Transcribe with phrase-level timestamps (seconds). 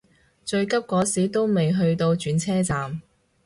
[0.43, 3.03] 最急嗰時都未去到轉車站